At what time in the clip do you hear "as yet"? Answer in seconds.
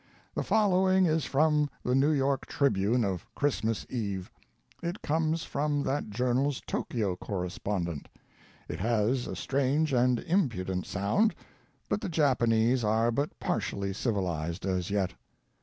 14.65-15.13